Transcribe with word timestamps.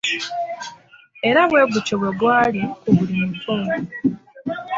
Era 1.29 1.41
bwe 1.49 1.61
gutyo 1.71 1.95
bwe 2.01 2.11
gwali 2.19 2.61
ku 2.81 2.89
buli 2.95 3.13
muto. 3.21 3.55